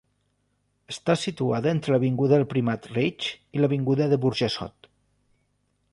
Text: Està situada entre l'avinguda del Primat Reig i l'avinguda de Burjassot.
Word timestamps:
Està 0.93 1.15
situada 1.23 1.69
entre 1.73 1.93
l'avinguda 1.95 2.35
del 2.39 2.47
Primat 2.55 2.89
Reig 2.95 3.29
i 3.59 3.63
l'avinguda 3.63 4.11
de 4.15 4.19
Burjassot. 4.25 4.91